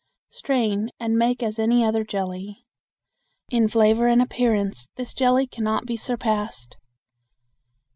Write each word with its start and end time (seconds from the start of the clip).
Strain 0.31 0.89
and 0.99 1.15
make 1.15 1.43
as 1.43 1.59
any 1.59 1.85
other 1.85 2.03
jelly. 2.03 2.65
In 3.51 3.67
flavor 3.67 4.07
and 4.07 4.19
appearance 4.19 4.89
this 4.95 5.13
jelly 5.13 5.45
can 5.45 5.63
not 5.63 5.85
be 5.85 5.95
surpassed. 5.95 6.75